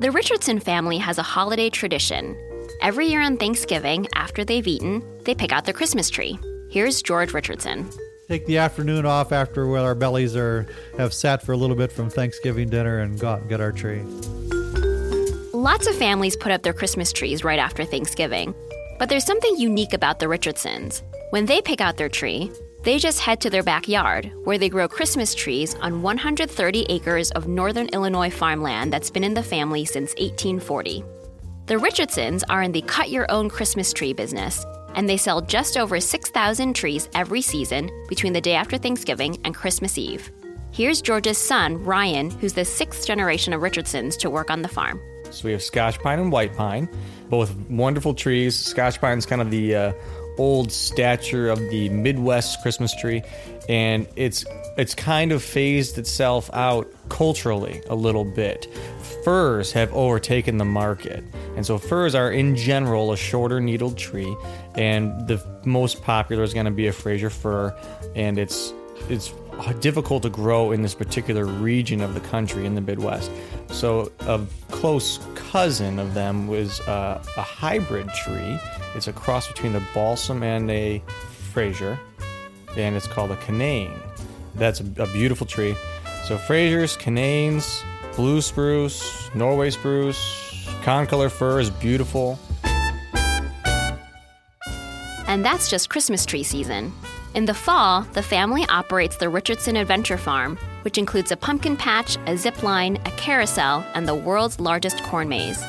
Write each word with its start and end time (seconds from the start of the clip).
The 0.00 0.10
Richardson 0.10 0.60
family 0.60 0.96
has 0.96 1.18
a 1.18 1.22
holiday 1.22 1.68
tradition. 1.68 2.34
Every 2.80 3.08
year 3.08 3.20
on 3.20 3.36
Thanksgiving, 3.36 4.08
after 4.14 4.46
they've 4.46 4.66
eaten, 4.66 5.04
they 5.24 5.34
pick 5.34 5.52
out 5.52 5.66
their 5.66 5.74
Christmas 5.74 6.08
tree. 6.08 6.38
Here's 6.70 7.02
George 7.02 7.34
Richardson. 7.34 7.86
Take 8.26 8.46
the 8.46 8.56
afternoon 8.56 9.04
off 9.04 9.30
after 9.30 9.76
our 9.76 9.94
bellies 9.94 10.34
are 10.34 10.66
have 10.96 11.12
sat 11.12 11.42
for 11.42 11.52
a 11.52 11.56
little 11.58 11.76
bit 11.76 11.92
from 11.92 12.08
Thanksgiving 12.08 12.70
dinner 12.70 13.00
and 13.00 13.20
go 13.20 13.28
out 13.28 13.40
and 13.40 13.50
get 13.50 13.60
our 13.60 13.72
tree. 13.72 14.00
Lots 15.52 15.86
of 15.86 15.94
families 15.96 16.34
put 16.34 16.50
up 16.50 16.62
their 16.62 16.72
Christmas 16.72 17.12
trees 17.12 17.44
right 17.44 17.58
after 17.58 17.84
Thanksgiving. 17.84 18.54
But 18.98 19.10
there's 19.10 19.26
something 19.26 19.54
unique 19.58 19.92
about 19.92 20.18
the 20.18 20.28
Richardsons. 20.28 21.02
When 21.28 21.44
they 21.44 21.60
pick 21.60 21.82
out 21.82 21.98
their 21.98 22.08
tree, 22.08 22.50
they 22.82 22.98
just 22.98 23.20
head 23.20 23.40
to 23.42 23.50
their 23.50 23.62
backyard, 23.62 24.32
where 24.44 24.56
they 24.56 24.68
grow 24.68 24.88
Christmas 24.88 25.34
trees 25.34 25.74
on 25.76 26.02
130 26.02 26.86
acres 26.88 27.30
of 27.32 27.46
northern 27.46 27.88
Illinois 27.88 28.30
farmland 28.30 28.92
that's 28.92 29.10
been 29.10 29.24
in 29.24 29.34
the 29.34 29.42
family 29.42 29.84
since 29.84 30.12
1840. 30.12 31.04
The 31.66 31.78
Richardsons 31.78 32.42
are 32.44 32.62
in 32.62 32.72
the 32.72 32.80
cut 32.82 33.10
your 33.10 33.30
own 33.30 33.48
Christmas 33.50 33.92
tree 33.92 34.12
business, 34.12 34.64
and 34.94 35.08
they 35.08 35.18
sell 35.18 35.40
just 35.40 35.76
over 35.76 36.00
6,000 36.00 36.74
trees 36.74 37.08
every 37.14 37.42
season 37.42 37.90
between 38.08 38.32
the 38.32 38.40
day 38.40 38.54
after 38.54 38.78
Thanksgiving 38.78 39.38
and 39.44 39.54
Christmas 39.54 39.98
Eve. 39.98 40.30
Here's 40.72 41.02
George's 41.02 41.38
son, 41.38 41.84
Ryan, 41.84 42.30
who's 42.30 42.54
the 42.54 42.64
sixth 42.64 43.06
generation 43.06 43.52
of 43.52 43.60
Richardsons 43.60 44.16
to 44.18 44.30
work 44.30 44.50
on 44.50 44.62
the 44.62 44.68
farm. 44.68 45.00
So 45.30 45.46
we 45.46 45.52
have 45.52 45.62
Scotch 45.62 45.98
pine 46.00 46.18
and 46.18 46.32
white 46.32 46.54
pine, 46.56 46.88
both 47.28 47.54
wonderful 47.68 48.14
trees. 48.14 48.56
Scotch 48.56 49.00
pine 49.00 49.18
is 49.18 49.26
kind 49.26 49.40
of 49.40 49.50
the 49.50 49.74
uh, 49.74 49.92
old 50.40 50.72
stature 50.72 51.50
of 51.50 51.58
the 51.68 51.90
Midwest 51.90 52.62
Christmas 52.62 52.96
tree, 52.96 53.22
and 53.68 54.08
it's 54.16 54.44
it's 54.78 54.94
kind 54.94 55.32
of 55.32 55.42
phased 55.42 55.98
itself 55.98 56.48
out 56.54 56.88
culturally 57.10 57.82
a 57.90 57.94
little 57.94 58.24
bit. 58.24 58.66
Firs 59.22 59.70
have 59.72 59.92
overtaken 59.92 60.56
the 60.56 60.64
market, 60.64 61.22
and 61.56 61.66
so 61.66 61.76
firs 61.76 62.14
are 62.14 62.32
in 62.32 62.56
general 62.56 63.12
a 63.12 63.18
shorter 63.18 63.60
needled 63.60 63.98
tree, 63.98 64.34
and 64.76 65.28
the 65.28 65.38
most 65.66 66.02
popular 66.02 66.42
is 66.42 66.54
going 66.54 66.64
to 66.64 66.72
be 66.72 66.86
a 66.86 66.92
Fraser 66.92 67.28
fir, 67.28 67.76
and 68.16 68.38
it's 68.38 68.72
it's 69.10 69.34
difficult 69.80 70.22
to 70.22 70.30
grow 70.30 70.72
in 70.72 70.80
this 70.80 70.94
particular 70.94 71.44
region 71.44 72.00
of 72.00 72.14
the 72.14 72.20
country 72.20 72.64
in 72.64 72.74
the 72.74 72.80
Midwest. 72.80 73.30
So 73.68 74.10
a 74.20 74.40
close 74.70 75.20
cousin 75.34 75.98
of 75.98 76.14
them 76.14 76.46
was 76.48 76.80
uh, 76.80 77.22
a 77.36 77.42
hybrid 77.42 78.08
tree. 78.24 78.58
It's 78.94 79.08
a 79.08 79.12
cross 79.12 79.46
between 79.48 79.72
the 79.72 79.82
balsam 79.94 80.42
and 80.42 80.70
a 80.70 81.02
Fraser, 81.52 81.98
and 82.76 82.96
it's 82.96 83.06
called 83.06 83.30
a 83.30 83.36
Canaan. 83.36 83.92
That's 84.54 84.80
a, 84.80 84.84
a 85.02 85.06
beautiful 85.12 85.46
tree. 85.46 85.76
So 86.24 86.36
Frasers, 86.36 86.98
Canaans, 86.98 87.82
blue 88.14 88.40
spruce, 88.40 89.30
Norway 89.34 89.70
spruce, 89.70 90.66
concolor 90.82 91.30
fir 91.30 91.60
is 91.60 91.70
beautiful. 91.70 92.38
And 95.26 95.44
that's 95.44 95.70
just 95.70 95.88
Christmas 95.88 96.26
tree 96.26 96.42
season. 96.42 96.92
In 97.34 97.44
the 97.44 97.54
fall, 97.54 98.02
the 98.12 98.22
family 98.22 98.66
operates 98.68 99.16
the 99.16 99.28
Richardson 99.28 99.76
Adventure 99.76 100.18
Farm, 100.18 100.58
which 100.82 100.98
includes 100.98 101.30
a 101.30 101.36
pumpkin 101.36 101.76
patch, 101.76 102.18
a 102.26 102.36
zip 102.36 102.64
line, 102.64 102.96
a 103.06 103.10
carousel, 103.12 103.84
and 103.94 104.08
the 104.08 104.14
world's 104.14 104.58
largest 104.58 105.00
corn 105.04 105.28
maze. 105.28 105.62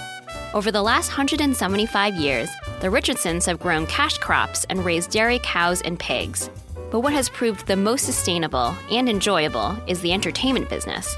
Over 0.55 0.71
the 0.71 0.81
last 0.81 1.09
175 1.09 2.15
years, 2.15 2.49
the 2.81 2.89
Richardsons 2.89 3.45
have 3.45 3.59
grown 3.59 3.85
cash 3.85 4.17
crops 4.17 4.65
and 4.67 4.83
raised 4.83 5.11
dairy 5.11 5.39
cows 5.43 5.83
and 5.83 5.99
pigs. 5.99 6.49
But 6.89 7.01
what 7.01 7.13
has 7.13 7.29
proved 7.29 7.67
the 7.67 7.75
most 7.75 8.07
sustainable 8.07 8.75
and 8.89 9.07
enjoyable 9.07 9.77
is 9.85 10.01
the 10.01 10.11
entertainment 10.11 10.67
business. 10.67 11.15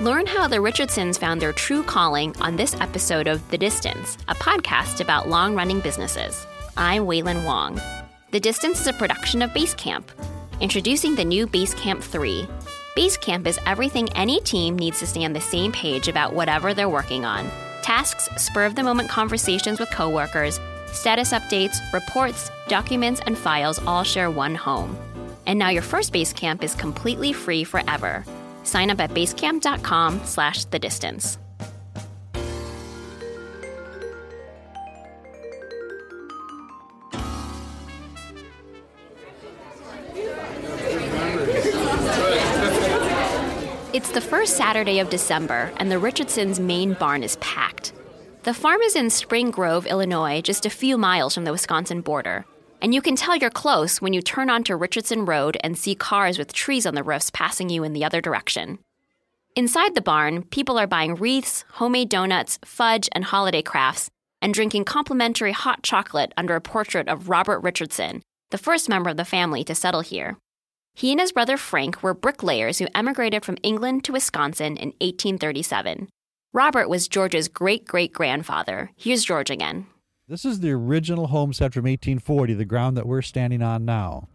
Learn 0.00 0.26
how 0.26 0.48
the 0.48 0.60
Richardsons 0.60 1.16
found 1.16 1.40
their 1.40 1.52
true 1.52 1.84
calling 1.84 2.34
on 2.40 2.56
this 2.56 2.74
episode 2.80 3.28
of 3.28 3.48
The 3.48 3.56
Distance, 3.56 4.18
a 4.26 4.34
podcast 4.34 5.00
about 5.00 5.28
long 5.28 5.54
running 5.54 5.78
businesses. 5.78 6.48
I'm 6.76 7.04
Wailin 7.04 7.44
Wong. 7.44 7.80
The 8.32 8.40
Distance 8.40 8.80
is 8.80 8.88
a 8.88 8.92
production 8.92 9.40
of 9.40 9.50
Basecamp. 9.50 10.06
Introducing 10.60 11.14
the 11.14 11.24
new 11.24 11.46
Basecamp 11.46 12.02
3. 12.02 12.44
Basecamp 12.96 13.46
is 13.46 13.60
everything 13.66 14.12
any 14.14 14.40
team 14.40 14.76
needs 14.76 14.98
to 14.98 15.06
stay 15.06 15.24
on 15.24 15.32
the 15.32 15.40
same 15.40 15.70
page 15.70 16.08
about 16.08 16.34
whatever 16.34 16.74
they're 16.74 16.88
working 16.88 17.24
on. 17.24 17.48
Tasks, 17.82 18.28
spur 18.36 18.64
of 18.64 18.74
the 18.74 18.82
moment 18.82 19.08
conversations 19.08 19.78
with 19.78 19.90
coworkers, 19.90 20.58
status 20.94 21.32
updates, 21.32 21.76
reports, 21.92 22.50
documents, 22.68 23.20
and 23.26 23.36
files 23.36 23.78
all 23.86 24.04
share 24.04 24.30
one 24.30 24.54
home. 24.54 24.96
And 25.46 25.58
now 25.58 25.68
your 25.68 25.82
first 25.82 26.12
Basecamp 26.12 26.62
is 26.62 26.74
completely 26.74 27.32
free 27.32 27.64
forever. 27.64 28.24
Sign 28.62 28.90
up 28.90 29.00
at 29.00 29.10
basecamp.com 29.10 30.20
slash 30.24 30.64
the 30.64 30.78
distance. 30.78 31.38
It's 43.94 44.10
the 44.10 44.20
first 44.20 44.56
Saturday 44.56 44.98
of 44.98 45.08
December, 45.08 45.72
and 45.76 45.88
the 45.88 46.00
Richardsons' 46.00 46.58
main 46.58 46.94
barn 46.94 47.22
is 47.22 47.36
packed. 47.36 47.73
The 48.44 48.52
farm 48.52 48.82
is 48.82 48.94
in 48.94 49.08
Spring 49.08 49.50
Grove, 49.50 49.86
Illinois, 49.86 50.42
just 50.42 50.66
a 50.66 50.70
few 50.70 50.98
miles 50.98 51.32
from 51.32 51.44
the 51.44 51.52
Wisconsin 51.52 52.02
border. 52.02 52.44
And 52.82 52.92
you 52.92 53.00
can 53.00 53.16
tell 53.16 53.34
you're 53.34 53.48
close 53.48 54.02
when 54.02 54.12
you 54.12 54.20
turn 54.20 54.50
onto 54.50 54.76
Richardson 54.76 55.24
Road 55.24 55.56
and 55.64 55.78
see 55.78 55.94
cars 55.94 56.36
with 56.36 56.52
trees 56.52 56.84
on 56.84 56.94
the 56.94 57.02
roofs 57.02 57.30
passing 57.30 57.70
you 57.70 57.84
in 57.84 57.94
the 57.94 58.04
other 58.04 58.20
direction. 58.20 58.80
Inside 59.56 59.94
the 59.94 60.02
barn, 60.02 60.42
people 60.42 60.78
are 60.78 60.86
buying 60.86 61.14
wreaths, 61.14 61.64
homemade 61.70 62.10
donuts, 62.10 62.58
fudge, 62.66 63.08
and 63.12 63.24
holiday 63.24 63.62
crafts, 63.62 64.10
and 64.42 64.52
drinking 64.52 64.84
complimentary 64.84 65.52
hot 65.52 65.82
chocolate 65.82 66.34
under 66.36 66.54
a 66.54 66.60
portrait 66.60 67.08
of 67.08 67.30
Robert 67.30 67.60
Richardson, 67.60 68.20
the 68.50 68.58
first 68.58 68.90
member 68.90 69.08
of 69.08 69.16
the 69.16 69.24
family 69.24 69.64
to 69.64 69.74
settle 69.74 70.02
here. 70.02 70.36
He 70.92 71.12
and 71.12 71.20
his 71.20 71.32
brother 71.32 71.56
Frank 71.56 72.02
were 72.02 72.12
bricklayers 72.12 72.78
who 72.78 72.88
emigrated 72.94 73.42
from 73.42 73.56
England 73.62 74.04
to 74.04 74.12
Wisconsin 74.12 74.76
in 74.76 74.88
1837. 75.00 76.08
Robert 76.54 76.88
was 76.88 77.08
George's 77.08 77.48
great 77.48 77.84
great 77.84 78.12
grandfather. 78.12 78.92
Here's 78.94 79.24
George 79.24 79.50
again. 79.50 79.88
This 80.28 80.44
is 80.44 80.60
the 80.60 80.70
original 80.70 81.26
homestead 81.26 81.74
from 81.74 81.82
1840, 81.82 82.54
the 82.54 82.64
ground 82.64 82.96
that 82.96 83.08
we're 83.08 83.22
standing 83.22 83.60
on 83.60 83.84
now. 83.84 84.28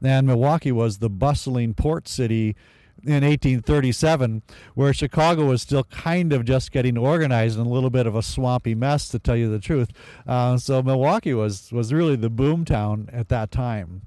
And 0.00 0.24
Milwaukee 0.24 0.70
was 0.70 0.98
the 0.98 1.10
bustling 1.10 1.74
port 1.74 2.06
city 2.06 2.54
in 3.02 3.24
1837, 3.24 4.42
where 4.76 4.94
Chicago 4.94 5.46
was 5.46 5.62
still 5.62 5.82
kind 5.82 6.32
of 6.32 6.44
just 6.44 6.70
getting 6.70 6.96
organized 6.96 7.58
and 7.58 7.66
a 7.66 7.70
little 7.70 7.90
bit 7.90 8.06
of 8.06 8.14
a 8.14 8.22
swampy 8.22 8.76
mess, 8.76 9.08
to 9.08 9.18
tell 9.18 9.34
you 9.34 9.50
the 9.50 9.58
truth. 9.58 9.90
Uh, 10.28 10.56
so 10.56 10.80
Milwaukee 10.80 11.34
was 11.34 11.72
was 11.72 11.92
really 11.92 12.14
the 12.14 12.30
boom 12.30 12.64
town 12.64 13.10
at 13.12 13.28
that 13.30 13.50
time 13.50 14.02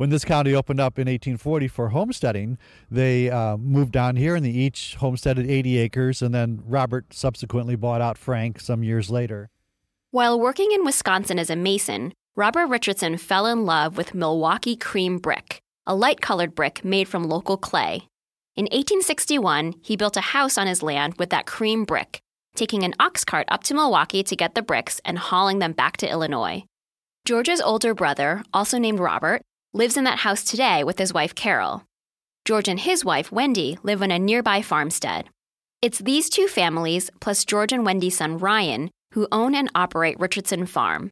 when 0.00 0.08
this 0.08 0.24
county 0.24 0.54
opened 0.54 0.80
up 0.80 0.98
in 0.98 1.02
1840 1.02 1.68
for 1.68 1.90
homesteading, 1.90 2.56
they 2.90 3.28
uh, 3.28 3.58
moved 3.58 3.92
down 3.92 4.16
here 4.16 4.34
and 4.34 4.42
they 4.42 4.48
each 4.48 4.94
homesteaded 4.94 5.50
80 5.50 5.76
acres, 5.76 6.22
and 6.22 6.34
then 6.34 6.62
Robert 6.66 7.12
subsequently 7.12 7.76
bought 7.76 8.00
out 8.00 8.16
Frank 8.16 8.60
some 8.60 8.82
years 8.82 9.10
later. 9.10 9.50
While 10.10 10.40
working 10.40 10.72
in 10.72 10.86
Wisconsin 10.86 11.38
as 11.38 11.50
a 11.50 11.54
mason, 11.54 12.14
Robert 12.34 12.68
Richardson 12.68 13.18
fell 13.18 13.44
in 13.44 13.66
love 13.66 13.98
with 13.98 14.14
Milwaukee 14.14 14.74
cream 14.74 15.18
brick, 15.18 15.60
a 15.86 15.94
light 15.94 16.22
colored 16.22 16.54
brick 16.54 16.82
made 16.82 17.06
from 17.06 17.24
local 17.24 17.58
clay. 17.58 18.08
In 18.56 18.64
1861, 18.72 19.74
he 19.82 19.96
built 19.98 20.16
a 20.16 20.32
house 20.32 20.56
on 20.56 20.66
his 20.66 20.82
land 20.82 21.16
with 21.18 21.28
that 21.28 21.44
cream 21.44 21.84
brick, 21.84 22.20
taking 22.54 22.84
an 22.84 22.94
ox 22.98 23.22
cart 23.22 23.46
up 23.50 23.64
to 23.64 23.74
Milwaukee 23.74 24.22
to 24.22 24.34
get 24.34 24.54
the 24.54 24.62
bricks 24.62 24.98
and 25.04 25.18
hauling 25.18 25.58
them 25.58 25.72
back 25.72 25.98
to 25.98 26.10
Illinois. 26.10 26.64
George's 27.26 27.60
older 27.60 27.92
brother, 27.92 28.42
also 28.54 28.78
named 28.78 28.98
Robert, 28.98 29.42
lives 29.72 29.96
in 29.96 30.04
that 30.04 30.18
house 30.18 30.42
today 30.42 30.82
with 30.82 30.98
his 30.98 31.14
wife 31.14 31.34
Carol. 31.34 31.84
George 32.44 32.68
and 32.68 32.80
his 32.80 33.04
wife 33.04 33.30
Wendy 33.30 33.78
live 33.82 34.02
on 34.02 34.10
a 34.10 34.18
nearby 34.18 34.62
farmstead. 34.62 35.28
It's 35.80 35.98
these 35.98 36.28
two 36.28 36.48
families, 36.48 37.10
plus 37.20 37.44
George 37.44 37.72
and 37.72 37.86
Wendy's 37.86 38.16
son 38.16 38.38
Ryan, 38.38 38.90
who 39.12 39.28
own 39.30 39.54
and 39.54 39.70
operate 39.74 40.18
Richardson 40.18 40.66
Farm. 40.66 41.10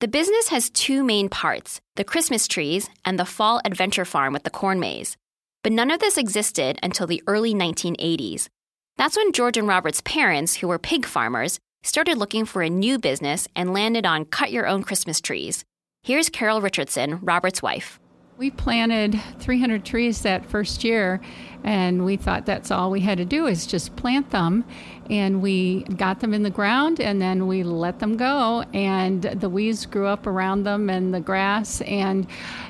The 0.00 0.08
business 0.08 0.48
has 0.48 0.70
two 0.70 1.04
main 1.04 1.28
parts 1.28 1.80
the 1.96 2.04
Christmas 2.04 2.48
trees 2.48 2.88
and 3.04 3.18
the 3.18 3.26
fall 3.26 3.60
adventure 3.64 4.06
farm 4.06 4.32
with 4.32 4.44
the 4.44 4.50
corn 4.50 4.80
maze. 4.80 5.16
But 5.62 5.72
none 5.72 5.90
of 5.90 6.00
this 6.00 6.16
existed 6.16 6.78
until 6.82 7.06
the 7.06 7.22
early 7.26 7.52
1980s. 7.52 8.48
That's 8.96 9.16
when 9.16 9.32
George 9.32 9.58
and 9.58 9.68
Robert's 9.68 10.00
parents, 10.00 10.56
who 10.56 10.68
were 10.68 10.78
pig 10.78 11.04
farmers, 11.04 11.58
started 11.82 12.16
looking 12.16 12.46
for 12.46 12.62
a 12.62 12.70
new 12.70 12.98
business 12.98 13.46
and 13.54 13.74
landed 13.74 14.06
on 14.06 14.24
Cut 14.24 14.50
Your 14.50 14.66
Own 14.66 14.82
Christmas 14.82 15.20
Trees. 15.20 15.64
Here's 16.02 16.30
Carol 16.30 16.62
Richardson, 16.62 17.18
Robert's 17.20 17.62
wife. 17.62 18.00
We 18.38 18.50
planted 18.50 19.20
300 19.38 19.84
trees 19.84 20.22
that 20.22 20.46
first 20.46 20.82
year, 20.82 21.20
and 21.62 22.06
we 22.06 22.16
thought 22.16 22.46
that's 22.46 22.70
all 22.70 22.90
we 22.90 23.00
had 23.00 23.18
to 23.18 23.26
do 23.26 23.46
is 23.46 23.66
just 23.66 23.96
plant 23.96 24.30
them. 24.30 24.64
And 25.10 25.42
we 25.42 25.82
got 25.84 26.20
them 26.20 26.32
in 26.32 26.42
the 26.42 26.48
ground, 26.48 27.00
and 27.00 27.20
then 27.20 27.46
we 27.46 27.62
let 27.62 27.98
them 27.98 28.16
go, 28.16 28.64
and 28.72 29.22
the 29.22 29.50
weeds 29.50 29.84
grew 29.84 30.06
up 30.06 30.26
around 30.26 30.62
them 30.62 30.88
and 30.88 31.12
the 31.12 31.20
grass, 31.20 31.82
and 31.82 32.26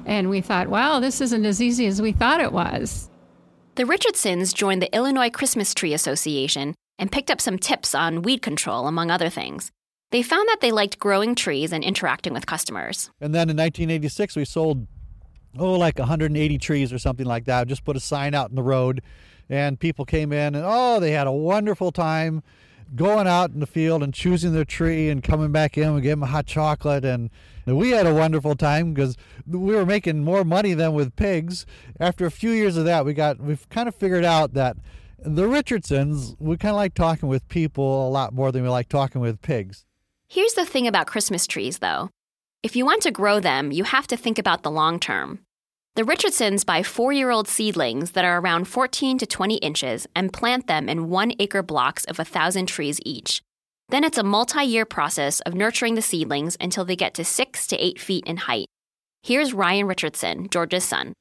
and 0.07 0.29
we 0.29 0.41
thought, 0.41 0.69
wow, 0.69 0.99
this 0.99 1.21
isn't 1.21 1.47
as 1.47 1.63
easy 1.63 1.87
as 1.87 2.03
we 2.03 2.11
thought 2.11 2.41
it 2.41 2.53
was. 2.53 3.09
The 3.77 3.87
Richardsons 3.87 4.53
joined 4.53 4.83
the 4.83 4.95
Illinois 4.95 5.31
Christmas 5.31 5.73
Tree 5.73 5.95
Association 5.95 6.75
and 6.99 7.13
picked 7.13 7.31
up 7.31 7.41
some 7.41 7.59
tips 7.61 7.95
on 7.95 8.23
weed 8.23 8.43
control, 8.43 8.89
among 8.89 9.13
other 9.13 9.29
things. 9.31 9.71
They 10.11 10.23
found 10.23 10.49
that 10.49 10.61
they 10.61 10.73
liked 10.73 10.99
growing 10.99 11.37
trees 11.37 11.73
and 11.73 11.85
interacting 11.85 12.33
with 12.33 12.45
customers. 12.45 13.11
And 13.21 13.33
then 13.33 13.49
in 13.49 13.57
1986, 13.57 14.35
we 14.35 14.45
sold, 14.45 14.89
oh, 15.57 15.75
like 15.75 16.01
180 16.01 16.59
trees 16.59 16.93
or 16.93 16.99
something 16.99 17.27
like 17.27 17.45
that. 17.45 17.69
Just 17.69 17.85
put 17.85 17.97
a 17.97 18.01
sign 18.01 18.35
out 18.35 18.51
in 18.51 18.57
the 18.57 18.63
road, 18.63 19.03
and 19.49 19.79
people 19.79 20.05
came 20.05 20.33
in, 20.33 20.57
and 20.57 20.65
oh, 20.67 20.99
they 20.99 21.13
had 21.13 21.29
a 21.29 21.33
wonderful 21.33 21.93
time 21.93 22.43
going 22.97 23.29
out 23.29 23.53
in 23.53 23.61
the 23.61 23.69
field 23.69 24.03
and 24.03 24.13
choosing 24.13 24.53
their 24.53 24.65
tree 24.65 25.09
and 25.09 25.23
coming 25.23 25.53
back 25.53 25.79
in. 25.79 25.95
We 25.95 26.01
gave 26.01 26.11
them 26.11 26.25
a 26.25 26.27
hot 26.27 26.47
chocolate, 26.47 27.05
and 27.05 27.31
we 27.67 27.91
had 27.91 28.05
a 28.05 28.13
wonderful 28.13 28.57
time 28.57 28.93
because 28.93 29.17
we 29.47 29.77
were 29.77 29.87
making 29.87 30.25
more 30.25 30.43
money 30.43 30.75
than 30.75 30.93
with 30.93 31.15
pigs. 31.15 31.67
After 32.01 32.27
a 32.27 32.33
few 32.33 32.51
years 32.51 32.77
of 32.77 32.85
that, 32.87 33.05
we 33.05 33.15
got 33.15 33.39
we've 33.39 33.69
kind 33.69 33.87
of 33.87 33.95
figured 33.95 34.25
out 34.25 34.55
that 34.55 34.77
the 35.25 35.47
Richardsons 35.47 36.35
we 36.41 36.57
kind 36.57 36.71
of 36.71 36.79
like 36.79 36.95
talking 36.95 37.29
with 37.29 37.47
people 37.49 38.09
a 38.09 38.11
lot 38.11 38.35
more 38.35 38.51
than 38.51 38.65
we 38.65 38.69
like 38.69 38.89
talking 38.89 39.21
with 39.21 39.41
pigs. 39.41 39.87
Here's 40.33 40.55
the 40.55 40.65
thing 40.65 40.87
about 40.87 41.09
Christmas 41.09 41.45
trees, 41.45 41.81
though. 41.81 42.09
If 42.63 42.77
you 42.77 42.87
want 42.87 43.03
to 43.03 43.11
grow 43.11 43.41
them, 43.41 43.73
you 43.73 43.83
have 43.83 44.07
to 44.07 44.17
think 44.17 44.39
about 44.39 44.63
the 44.63 44.71
long 44.71 45.01
term. 45.01 45.41
The 45.97 46.05
Richardsons 46.05 46.63
buy 46.63 46.85
four 46.85 47.13
year 47.13 47.33
old 47.33 47.49
seedlings 47.49 48.13
that 48.13 48.25
are 48.25 48.39
around 48.39 48.69
14 48.69 49.19
to 49.19 49.27
20 49.27 49.57
inches 49.57 50.07
and 50.15 50.33
plant 50.33 50.69
them 50.69 50.89
in 50.89 51.11
one 51.11 51.33
acre 51.41 51.65
blocks 51.65 52.05
of 52.05 52.19
1,000 52.19 52.67
trees 52.67 53.01
each. 53.05 53.43
Then 53.89 54.05
it's 54.05 54.19
a 54.19 54.23
multi 54.23 54.63
year 54.63 54.85
process 54.85 55.41
of 55.41 55.55
nurturing 55.55 55.97
the 55.97 56.01
seedlings 56.01 56.57
until 56.61 56.85
they 56.85 56.95
get 56.95 57.15
to 57.15 57.25
six 57.25 57.67
to 57.67 57.85
eight 57.85 57.99
feet 58.01 58.23
in 58.25 58.37
height. 58.37 58.69
Here's 59.25 59.53
Ryan 59.53 59.89
Richardson, 59.89 60.49
George's 60.49 60.85
son. 60.85 61.13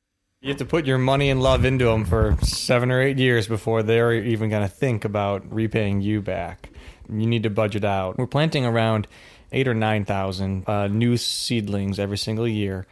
You 0.42 0.50
have 0.50 0.60
to 0.60 0.66
put 0.66 0.86
your 0.86 1.00
money 1.00 1.32
and 1.32 1.42
love 1.42 1.66
into 1.66 1.86
them 1.86 2.06
for 2.06 2.38
seven 2.44 2.92
or 2.92 3.02
eight 3.02 3.18
years 3.18 3.48
before 3.48 3.82
they're 3.82 4.14
even 4.14 4.52
going 4.52 4.62
to 4.62 4.70
think 4.70 5.04
about 5.04 5.52
repaying 5.52 6.02
you 6.02 6.22
back. 6.22 6.69
You 7.10 7.28
need 7.28 7.44
to 7.44 7.50
budget 7.50 7.84
out. 7.84 8.18
We're 8.18 8.28
planting 8.28 8.66
around 8.66 9.08
eight 9.52 9.68
or 9.68 9.74
9,000 9.74 10.70
uh, 10.70 10.88
new 10.88 11.18
seedlings 11.18 12.00
every 12.00 12.18
single 12.18 12.48
year 12.48 12.86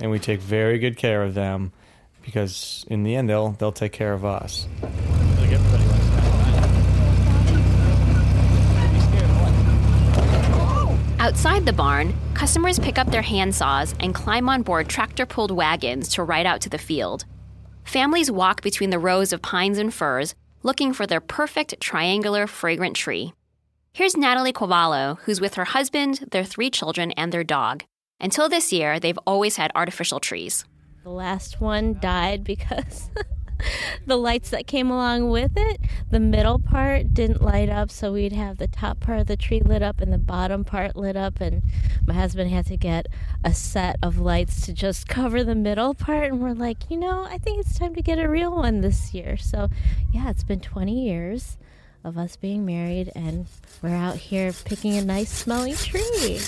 and 0.00 0.10
we 0.10 0.18
take 0.18 0.40
very 0.40 0.78
good 0.78 0.96
care 0.96 1.22
of 1.22 1.34
them 1.34 1.72
because 2.22 2.84
in 2.88 3.02
the 3.02 3.14
end 3.14 3.28
they'll 3.28 3.50
they'll 3.50 3.72
take 3.72 3.92
care 3.92 4.12
of 4.12 4.24
us. 4.24 4.66
Outside 11.18 11.64
the 11.64 11.72
barn, 11.72 12.14
customers 12.34 12.80
pick 12.80 12.98
up 12.98 13.08
their 13.10 13.22
handsaws 13.22 13.94
and 14.00 14.12
climb 14.12 14.48
on 14.48 14.62
board 14.62 14.88
tractor 14.88 15.24
pulled 15.24 15.52
wagons 15.52 16.08
to 16.08 16.24
ride 16.24 16.46
out 16.46 16.60
to 16.62 16.68
the 16.68 16.78
field. 16.78 17.24
Families 17.84 18.30
walk 18.30 18.60
between 18.60 18.90
the 18.90 18.98
rows 18.98 19.32
of 19.32 19.40
pines 19.40 19.78
and 19.78 19.94
firs 19.94 20.34
looking 20.64 20.92
for 20.92 21.06
their 21.06 21.20
perfect 21.20 21.80
triangular 21.80 22.46
fragrant 22.46 22.96
tree. 22.96 23.32
Here's 23.94 24.16
Natalie 24.16 24.54
Cavallo, 24.54 25.18
who's 25.24 25.38
with 25.38 25.52
her 25.56 25.66
husband, 25.66 26.26
their 26.30 26.44
three 26.44 26.70
children, 26.70 27.10
and 27.12 27.30
their 27.30 27.44
dog. 27.44 27.84
Until 28.18 28.48
this 28.48 28.72
year, 28.72 28.98
they've 28.98 29.18
always 29.26 29.56
had 29.56 29.70
artificial 29.74 30.18
trees. 30.18 30.64
The 31.02 31.10
last 31.10 31.60
one 31.60 31.98
died 32.00 32.42
because 32.42 33.10
the 34.06 34.16
lights 34.16 34.48
that 34.48 34.66
came 34.66 34.90
along 34.90 35.28
with 35.28 35.52
it, 35.56 35.78
the 36.10 36.20
middle 36.20 36.58
part 36.58 37.12
didn't 37.12 37.42
light 37.42 37.68
up, 37.68 37.90
so 37.90 38.14
we'd 38.14 38.32
have 38.32 38.56
the 38.56 38.66
top 38.66 38.98
part 38.98 39.18
of 39.18 39.26
the 39.26 39.36
tree 39.36 39.60
lit 39.60 39.82
up 39.82 40.00
and 40.00 40.10
the 40.10 40.16
bottom 40.16 40.64
part 40.64 40.96
lit 40.96 41.14
up. 41.14 41.42
And 41.42 41.62
my 42.06 42.14
husband 42.14 42.50
had 42.50 42.64
to 42.68 42.78
get 42.78 43.08
a 43.44 43.52
set 43.52 43.96
of 44.02 44.16
lights 44.16 44.64
to 44.64 44.72
just 44.72 45.06
cover 45.06 45.44
the 45.44 45.54
middle 45.54 45.92
part. 45.92 46.32
And 46.32 46.40
we're 46.40 46.54
like, 46.54 46.90
you 46.90 46.96
know, 46.96 47.24
I 47.24 47.36
think 47.36 47.60
it's 47.60 47.78
time 47.78 47.94
to 47.96 48.02
get 48.02 48.18
a 48.18 48.26
real 48.26 48.56
one 48.56 48.80
this 48.80 49.12
year. 49.12 49.36
So, 49.36 49.68
yeah, 50.10 50.30
it's 50.30 50.44
been 50.44 50.60
20 50.60 50.98
years 50.98 51.58
of 52.04 52.18
us 52.18 52.36
being 52.36 52.64
married, 52.66 53.10
and 53.14 53.46
we're 53.82 53.90
out 53.90 54.16
here 54.16 54.52
picking 54.64 54.96
a 54.96 55.04
nice 55.04 55.30
smelling 55.30 55.74
tree. 55.74 56.40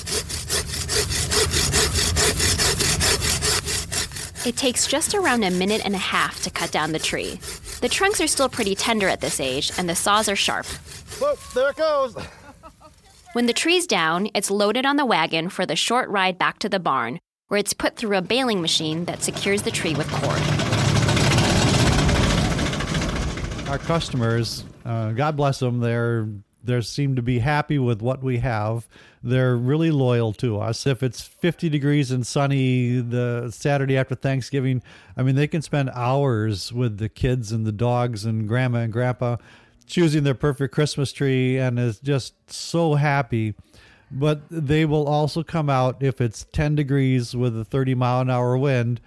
It 4.47 4.57
takes 4.57 4.87
just 4.87 5.15
around 5.15 5.43
a 5.43 5.51
minute 5.51 5.83
and 5.85 5.95
a 5.95 5.99
half 5.99 6.43
to 6.43 6.51
cut 6.51 6.71
down 6.71 6.93
the 6.93 6.99
tree. 6.99 7.41
The 7.81 7.89
trunks 7.89 8.21
are 8.21 8.27
still 8.27 8.49
pretty 8.49 8.75
tender 8.75 9.09
at 9.09 9.21
this 9.21 9.41
age, 9.41 9.73
and 9.79 9.89
the 9.89 9.95
saws 9.95 10.29
are 10.29 10.37
sharp. 10.37 10.67
Whoop, 11.21 11.39
there 11.55 11.71
it 11.71 11.77
goes. 11.77 12.17
When 13.33 13.47
the 13.47 13.53
tree's 13.53 13.87
down, 13.87 14.29
it's 14.35 14.51
loaded 14.51 14.87
on 14.87 14.97
the 14.97 15.07
wagon 15.07 15.49
for 15.49 15.67
the 15.67 15.77
short 15.77 16.09
ride 16.09 16.39
back 16.39 16.59
to 16.61 16.69
the 16.69 16.79
barn, 16.79 17.19
where 17.49 17.59
it's 17.59 17.73
put 17.73 17.97
through 17.97 18.17
a 18.17 18.23
baling 18.23 18.61
machine 18.61 19.07
that 19.07 19.23
secures 19.23 19.63
the 19.63 19.71
tree 19.71 19.95
with 19.95 20.11
cord. 20.11 20.64
Our 23.75 23.79
customers, 23.79 24.65
uh, 24.85 25.11
God 25.11 25.37
bless 25.37 25.59
them, 25.59 25.81
they're 25.81 26.29
they 26.63 26.81
seem 26.81 27.17
to 27.17 27.23
be 27.23 27.41
happy 27.41 27.77
with 27.77 28.03
what 28.03 28.23
we 28.23 28.39
have. 28.39 28.87
They're 29.21 29.57
really 29.57 29.91
loyal 29.91 30.33
to 30.35 30.61
us. 30.61 30.87
If 30.87 31.03
it's 31.03 31.21
50 31.23 31.71
degrees 31.71 32.13
and 32.13 32.25
sunny 32.25 33.01
the 33.01 33.51
Saturday 33.51 33.97
after 33.97 34.15
Thanksgiving, 34.15 34.81
I 35.17 35.25
mean, 35.25 35.35
they 35.35 35.49
can 35.49 35.61
spend 35.61 35.91
hours 35.93 36.73
with 36.73 36.99
the 36.99 37.09
kids 37.09 37.51
and 37.51 37.67
the 37.67 37.73
dogs 37.73 38.25
and 38.25 38.47
grandma 38.47 38.79
and 38.79 38.93
grandpa 38.93 39.39
choosing 39.89 40.23
their 40.23 40.35
perfect 40.35 40.73
Christmas 40.73 41.13
tree 41.13 41.59
and 41.59 41.77
is 41.77 41.99
just 41.99 42.53
so 42.53 42.95
happy. 42.95 43.55
But 44.09 44.43
they 44.51 44.85
will 44.85 45.09
also 45.09 45.43
come 45.43 45.69
out 45.69 46.01
if 46.01 46.21
it's 46.21 46.47
10 46.53 46.77
degrees 46.77 47.35
with 47.35 47.59
a 47.59 47.65
30 47.65 47.97
mile 47.97 48.21
an 48.21 48.31
hour 48.31 48.57
wind 48.57 49.01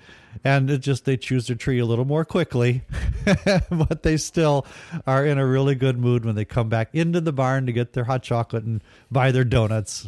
and 0.43 0.69
it 0.69 0.79
just 0.79 1.05
they 1.05 1.17
choose 1.17 1.47
their 1.47 1.55
tree 1.55 1.79
a 1.79 1.85
little 1.85 2.05
more 2.05 2.25
quickly 2.25 2.83
but 3.71 4.03
they 4.03 4.17
still 4.17 4.65
are 5.05 5.25
in 5.25 5.37
a 5.37 5.45
really 5.45 5.75
good 5.75 5.97
mood 5.97 6.25
when 6.25 6.35
they 6.35 6.45
come 6.45 6.69
back 6.69 6.89
into 6.93 7.21
the 7.21 7.33
barn 7.33 7.65
to 7.65 7.71
get 7.71 7.93
their 7.93 8.05
hot 8.05 8.23
chocolate 8.23 8.63
and 8.63 8.83
buy 9.11 9.31
their 9.31 9.43
donuts 9.43 10.07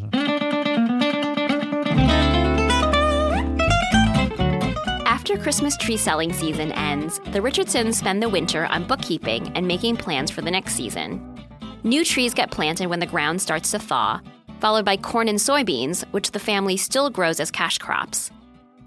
After 5.29 5.43
Christmas 5.43 5.77
tree 5.77 5.97
selling 5.97 6.33
season 6.33 6.71
ends, 6.71 7.19
the 7.33 7.39
Richardsons 7.39 7.99
spend 7.99 8.23
the 8.23 8.29
winter 8.29 8.65
on 8.65 8.87
bookkeeping 8.87 9.55
and 9.55 9.67
making 9.67 9.97
plans 9.97 10.31
for 10.31 10.41
the 10.41 10.49
next 10.49 10.73
season. 10.73 11.39
New 11.83 12.03
trees 12.03 12.33
get 12.33 12.49
planted 12.49 12.87
when 12.87 12.99
the 12.99 13.05
ground 13.05 13.39
starts 13.39 13.69
to 13.69 13.77
thaw, 13.77 14.19
followed 14.59 14.85
by 14.85 14.97
corn 14.97 15.27
and 15.27 15.37
soybeans, 15.37 16.03
which 16.13 16.31
the 16.31 16.39
family 16.39 16.77
still 16.77 17.11
grows 17.11 17.39
as 17.39 17.51
cash 17.51 17.77
crops. 17.77 18.31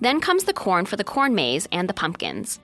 Then 0.02 0.20
comes 0.20 0.42
the 0.42 0.52
corn 0.52 0.84
for 0.84 0.96
the 0.96 1.04
corn 1.04 1.32
maze 1.32 1.68
and 1.70 1.88
the 1.88 1.94
pumpkins. 1.94 2.58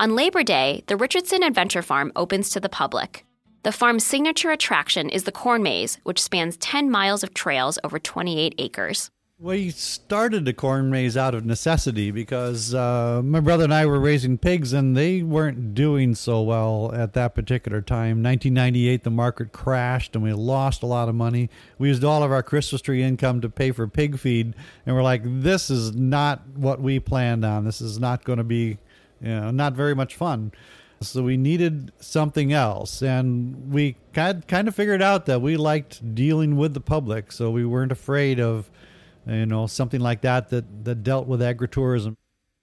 On 0.00 0.16
Labor 0.16 0.42
Day, 0.42 0.82
the 0.88 0.96
Richardson 0.96 1.44
Adventure 1.44 1.80
Farm 1.80 2.10
opens 2.16 2.50
to 2.50 2.58
the 2.58 2.68
public. 2.68 3.24
The 3.62 3.70
farm's 3.70 4.04
signature 4.04 4.50
attraction 4.50 5.08
is 5.08 5.22
the 5.22 5.30
corn 5.30 5.62
maze, 5.62 5.98
which 6.02 6.20
spans 6.20 6.56
10 6.56 6.90
miles 6.90 7.22
of 7.22 7.34
trails 7.34 7.78
over 7.84 8.00
28 8.00 8.56
acres. 8.58 9.12
We 9.42 9.70
started 9.70 10.44
the 10.44 10.52
corn 10.52 10.88
maze 10.88 11.16
out 11.16 11.34
of 11.34 11.44
necessity 11.44 12.12
because 12.12 12.72
uh, 12.72 13.22
my 13.24 13.40
brother 13.40 13.64
and 13.64 13.74
I 13.74 13.86
were 13.86 13.98
raising 13.98 14.38
pigs 14.38 14.72
and 14.72 14.96
they 14.96 15.20
weren't 15.24 15.74
doing 15.74 16.14
so 16.14 16.42
well 16.42 16.92
at 16.94 17.14
that 17.14 17.34
particular 17.34 17.82
time. 17.82 18.22
1998, 18.22 19.02
the 19.02 19.10
market 19.10 19.50
crashed 19.50 20.14
and 20.14 20.22
we 20.22 20.32
lost 20.32 20.84
a 20.84 20.86
lot 20.86 21.08
of 21.08 21.16
money. 21.16 21.50
We 21.76 21.88
used 21.88 22.04
all 22.04 22.22
of 22.22 22.30
our 22.30 22.44
Christmas 22.44 22.82
tree 22.82 23.02
income 23.02 23.40
to 23.40 23.48
pay 23.48 23.72
for 23.72 23.88
pig 23.88 24.16
feed, 24.16 24.54
and 24.86 24.94
we're 24.94 25.02
like, 25.02 25.22
this 25.24 25.70
is 25.70 25.92
not 25.92 26.46
what 26.54 26.80
we 26.80 27.00
planned 27.00 27.44
on. 27.44 27.64
This 27.64 27.80
is 27.80 27.98
not 27.98 28.22
going 28.22 28.38
to 28.38 28.44
be, 28.44 28.78
you 29.20 29.28
know, 29.28 29.50
not 29.50 29.72
very 29.72 29.96
much 29.96 30.14
fun. 30.14 30.52
So 31.00 31.24
we 31.24 31.36
needed 31.36 31.90
something 31.98 32.52
else, 32.52 33.02
and 33.02 33.72
we 33.72 33.96
kind 34.12 34.46
kind 34.46 34.68
of 34.68 34.76
figured 34.76 35.02
out 35.02 35.26
that 35.26 35.42
we 35.42 35.56
liked 35.56 36.14
dealing 36.14 36.56
with 36.56 36.74
the 36.74 36.80
public, 36.80 37.32
so 37.32 37.50
we 37.50 37.64
weren't 37.64 37.90
afraid 37.90 38.38
of 38.38 38.70
you 39.26 39.46
know, 39.46 39.66
something 39.66 40.00
like 40.00 40.22
that 40.22 40.50
that, 40.50 40.84
that 40.84 41.02
dealt 41.02 41.26
with 41.26 41.40
agritourism. 41.40 42.16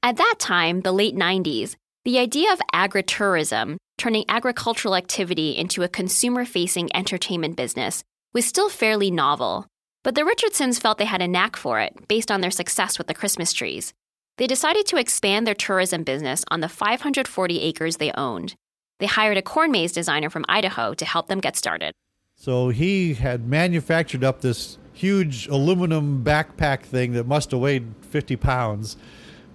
At 0.04 0.18
that 0.18 0.36
time, 0.40 0.82
the 0.82 0.92
late 0.92 1.16
90s, 1.16 1.76
the 2.06 2.20
idea 2.20 2.52
of 2.54 2.62
agritourism, 2.74 3.78
turning 3.98 4.26
agricultural 4.30 4.96
activity 4.96 5.52
into 5.52 5.84
a 5.84 5.90
consumer 5.90 6.46
facing 6.46 6.96
entertainment 6.96 7.56
business, 7.56 8.04
was 8.34 8.46
still 8.46 8.70
fairly 8.70 9.12
novel. 9.12 9.68
But 10.04 10.16
the 10.16 10.24
Richardsons 10.24 10.80
felt 10.80 10.98
they 10.98 11.06
had 11.06 11.22
a 11.22 11.28
knack 11.28 11.58
for 11.58 11.80
it 11.80 12.08
based 12.08 12.32
on 12.32 12.42
their 12.42 12.52
success 12.52 12.98
with 12.98 13.08
the 13.08 13.14
Christmas 13.14 13.52
trees. 13.52 13.94
They 14.38 14.48
decided 14.48 14.86
to 14.88 14.98
expand 14.98 15.46
their 15.46 15.54
tourism 15.54 16.04
business 16.04 16.46
on 16.50 16.62
the 16.62 16.70
540 16.70 17.62
acres 17.62 17.98
they 17.98 18.12
owned. 18.14 18.56
They 19.00 19.06
hired 19.06 19.38
a 19.38 19.42
corn 19.42 19.72
maze 19.72 19.92
designer 19.92 20.30
from 20.30 20.46
Idaho 20.48 20.94
to 20.94 21.06
help 21.06 21.28
them 21.28 21.42
get 21.42 21.58
started. 21.58 21.94
So 22.36 22.70
he 22.70 23.16
had 23.16 23.50
manufactured 23.50 24.24
up 24.24 24.40
this 24.40 24.78
huge 25.00 25.48
aluminum 25.48 26.22
backpack 26.26 26.82
thing 26.82 27.14
that 27.14 27.26
must 27.26 27.52
have 27.52 27.60
weighed 27.62 27.86
50 28.02 28.36
pounds 28.36 28.98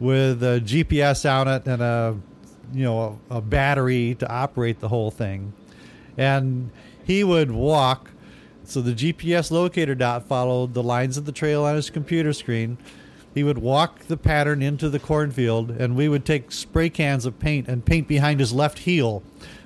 with 0.01 0.43
a 0.43 0.59
GPS 0.59 1.31
on 1.31 1.47
it 1.49 1.67
and 1.67 1.83
a 1.83 2.19
you 2.73 2.83
know 2.83 3.21
a, 3.31 3.37
a 3.37 3.41
battery 3.43 4.15
to 4.15 4.27
operate 4.27 4.81
the 4.81 4.89
whole 4.89 5.11
thing 5.11 5.53
and 6.17 6.71
he 7.05 7.23
would 7.23 7.51
walk 7.51 8.11
so 8.65 8.81
the 8.81 8.93
GPS 8.93 9.51
locator 9.51 9.95
dot 9.95 10.27
followed 10.27 10.73
the 10.73 10.83
lines 10.83 11.19
of 11.19 11.27
the 11.27 11.33
trail 11.33 11.65
on 11.65 11.77
his 11.77 11.91
computer 11.91 12.33
screen 12.33 12.79
he 13.35 13.45
would 13.45 13.59
walk 13.59 13.99
the 14.07 14.17
pattern 14.17 14.63
into 14.63 14.89
the 14.89 14.99
cornfield 14.99 15.71
and 15.73 15.95
we 15.95 16.09
would 16.09 16.25
take 16.25 16.53
spray 16.53 16.89
cans 16.89 17.27
of 17.27 17.39
paint 17.39 17.69
and 17.69 17.85
paint 17.85 18.09
behind 18.09 18.41
his 18.41 18.55
left 18.55 18.79
heel 18.79 19.23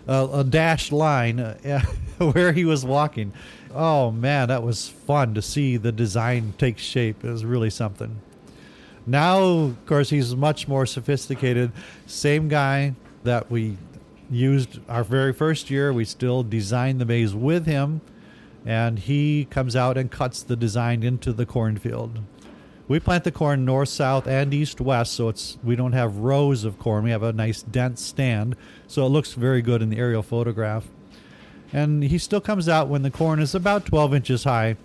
uh, 0.08 0.26
a 0.32 0.42
dashed 0.42 0.90
line 0.90 1.38
uh, 1.38 1.80
where 2.32 2.52
he 2.52 2.64
was 2.64 2.84
walking. 2.84 3.32
Oh 3.80 4.10
man, 4.10 4.48
that 4.48 4.64
was 4.64 4.88
fun 4.88 5.34
to 5.34 5.40
see 5.40 5.76
the 5.76 5.92
design 5.92 6.52
take 6.58 6.78
shape. 6.78 7.22
It 7.22 7.30
was 7.30 7.44
really 7.44 7.70
something. 7.70 8.20
Now, 9.06 9.40
of 9.40 9.86
course, 9.86 10.10
he's 10.10 10.34
much 10.34 10.66
more 10.66 10.84
sophisticated. 10.84 11.70
Same 12.04 12.48
guy 12.48 12.96
that 13.22 13.52
we 13.52 13.78
used 14.28 14.80
our 14.88 15.04
very 15.04 15.32
first 15.32 15.70
year. 15.70 15.92
We 15.92 16.04
still 16.04 16.42
designed 16.42 17.00
the 17.00 17.04
maze 17.04 17.36
with 17.36 17.66
him, 17.66 18.00
and 18.66 18.98
he 18.98 19.44
comes 19.44 19.76
out 19.76 19.96
and 19.96 20.10
cuts 20.10 20.42
the 20.42 20.56
design 20.56 21.04
into 21.04 21.32
the 21.32 21.46
cornfield. 21.46 22.18
We 22.88 22.98
plant 22.98 23.22
the 23.22 23.30
corn 23.30 23.64
north, 23.64 23.90
south, 23.90 24.26
and 24.26 24.52
east, 24.52 24.80
west, 24.80 25.12
so 25.12 25.28
it's 25.28 25.56
we 25.62 25.76
don't 25.76 25.92
have 25.92 26.16
rows 26.16 26.64
of 26.64 26.80
corn. 26.80 27.04
We 27.04 27.10
have 27.10 27.22
a 27.22 27.32
nice 27.32 27.62
dense 27.62 28.02
stand, 28.02 28.56
so 28.88 29.06
it 29.06 29.10
looks 29.10 29.34
very 29.34 29.62
good 29.62 29.82
in 29.82 29.90
the 29.90 29.98
aerial 29.98 30.24
photograph. 30.24 30.88
And 31.72 32.02
he 32.04 32.18
still 32.18 32.40
comes 32.40 32.68
out 32.68 32.88
when 32.88 33.02
the 33.02 33.10
corn 33.10 33.40
is 33.40 33.54
about 33.54 33.86
12 33.86 34.14
inches 34.14 34.44
high 34.44 34.76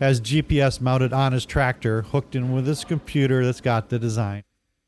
has 0.00 0.20
GPS 0.20 0.80
mounted 0.80 1.12
on 1.12 1.32
his 1.32 1.44
tractor, 1.44 2.02
hooked 2.02 2.34
in 2.34 2.52
with 2.52 2.66
his 2.66 2.84
computer 2.84 3.44
that's 3.44 3.60
got 3.60 3.90
the 3.90 3.98
design. 3.98 4.42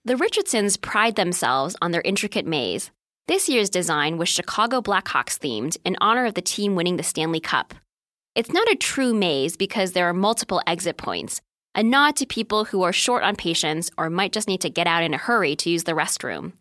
The 0.04 0.16
Richardsons 0.16 0.78
pride 0.78 1.16
themselves 1.16 1.76
on 1.82 1.92
their 1.92 2.00
intricate 2.00 2.46
maze. 2.46 2.90
This 3.28 3.48
year's 3.48 3.70
design 3.70 4.16
was 4.16 4.28
Chicago 4.28 4.80
Blackhawks 4.80 5.38
themed 5.38 5.76
in 5.84 5.96
honor 6.00 6.24
of 6.24 6.34
the 6.34 6.42
team 6.42 6.74
winning 6.74 6.96
the 6.96 7.02
Stanley 7.02 7.40
Cup. 7.40 7.74
It's 8.34 8.52
not 8.52 8.70
a 8.70 8.74
true 8.74 9.12
maze 9.12 9.56
because 9.56 9.92
there 9.92 10.08
are 10.08 10.14
multiple 10.14 10.62
exit 10.66 10.96
points, 10.96 11.40
a 11.74 11.82
nod 11.82 12.16
to 12.16 12.26
people 12.26 12.64
who 12.64 12.82
are 12.82 12.92
short 12.92 13.22
on 13.22 13.36
patience 13.36 13.90
or 13.98 14.10
might 14.10 14.32
just 14.32 14.48
need 14.48 14.62
to 14.62 14.70
get 14.70 14.86
out 14.86 15.04
in 15.04 15.14
a 15.14 15.18
hurry 15.18 15.54
to 15.56 15.70
use 15.70 15.84
the 15.84 15.92
restroom. 15.92 16.52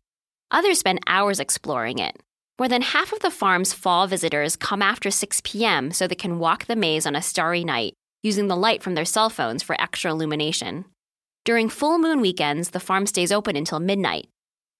Others 0.51 0.79
spend 0.79 1.00
hours 1.08 1.39
exploring 1.39 2.00
it. 2.00 2.22
More 2.62 2.70
than 2.70 2.84
half 2.84 3.12
of 3.12 3.22
the 3.22 3.32
farm's 3.32 3.74
fall 3.74 4.06
visitors 4.06 4.56
come 4.56 4.84
after 4.84 5.10
6 5.10 5.41
p.m. 5.44 5.89
so 5.89 6.06
they 6.06 6.13
can 6.13 6.38
walk 6.38 6.65
the 6.65 6.75
maze 6.75 7.08
on 7.08 7.15
a 7.15 7.22
starry 7.24 7.63
night 7.63 7.96
using 8.22 8.50
the 8.50 8.56
light 8.56 8.84
from 8.84 8.94
their 8.94 9.03
cell 9.03 9.32
phones 9.32 9.63
for 9.63 9.75
extra 9.82 10.12
illumination. 10.12 10.86
During 11.44 11.70
full 11.70 11.98
moon 11.98 12.22
weekends, 12.22 12.70
the 12.70 12.80
farm 12.80 13.08
stays 13.08 13.32
open 13.32 13.56
until 13.56 13.80
midnight. 13.80 14.27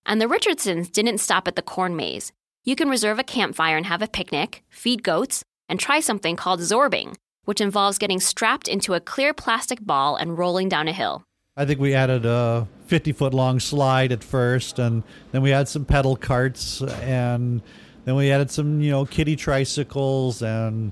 And 0.06 0.22
the 0.22 0.28
Richardsons 0.28 0.92
didn't 0.92 1.18
stop 1.18 1.48
at 1.48 1.56
the 1.56 1.64
corn 1.64 1.96
maze. 1.96 2.32
You 2.66 2.76
can 2.76 2.88
reserve 2.88 3.18
a 3.18 3.24
campfire 3.24 3.78
and 3.78 3.88
have 3.88 4.04
a 4.04 4.08
picnic, 4.08 4.62
feed 4.70 5.02
goats, 5.02 5.44
and 5.68 5.80
try 5.80 6.02
something 6.02 6.36
called 6.36 6.60
zorbing, 6.60 7.16
which 7.46 7.62
involves 7.62 7.98
getting 7.98 8.20
strapped 8.20 8.68
into 8.68 8.94
a 8.94 9.00
clear 9.00 9.34
plastic 9.34 9.84
ball 9.84 10.18
and 10.18 10.38
rolling 10.38 10.70
down 10.70 10.88
a 10.88 10.94
hill. 10.94 11.24
I 11.58 11.66
think 11.66 11.80
we 11.80 11.96
added 11.96 12.28
a 12.28 12.68
50 12.92 13.14
foot 13.14 13.34
long 13.34 13.58
slide 13.62 14.12
at 14.12 14.22
first, 14.22 14.78
and 14.78 15.04
then 15.32 15.42
we 15.42 15.50
had 15.50 15.70
some 15.70 15.86
pedal 15.86 16.18
carts, 16.18 16.82
and 16.82 17.62
then 18.04 18.16
we 18.16 18.30
added 18.30 18.52
some, 18.52 18.82
you 18.82 18.92
know, 18.92 19.06
kiddie 19.06 19.38
tricycles 19.38 20.42
and 20.42 20.92